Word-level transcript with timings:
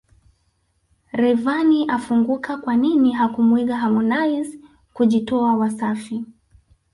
Rayvanny 1.13 1.79
afunguka 1.95 2.51
kwanini 2.57 3.11
hakumuiga 3.13 3.77
Harmonize 3.77 4.59
kujitoa 4.93 5.57
Wasafi 5.57 6.25